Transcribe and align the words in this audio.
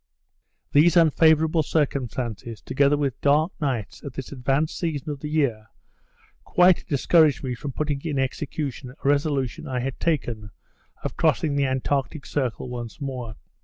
These 0.71 0.97
unfavourable 0.97 1.61
circumstances, 1.61 2.59
together 2.59 2.97
with 2.97 3.21
dark 3.21 3.51
nights, 3.61 4.03
at 4.03 4.13
this 4.13 4.31
advanced 4.31 4.75
season 4.75 5.11
of 5.11 5.19
the 5.19 5.29
year, 5.29 5.67
quite 6.43 6.87
discouraged 6.87 7.43
me 7.43 7.53
from 7.53 7.71
putting 7.71 8.01
in 8.03 8.17
execution 8.17 8.89
a 8.89 8.95
resolution 9.07 9.67
I 9.67 9.81
had 9.81 9.99
taken 9.99 10.49
of 11.03 11.17
crossing 11.17 11.55
the 11.55 11.67
Antarctic 11.67 12.25
Circle 12.25 12.67
once 12.67 12.99
more. 12.99 13.35